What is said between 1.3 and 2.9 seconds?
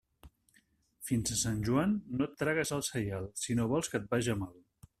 a Sant Joan no et tragues el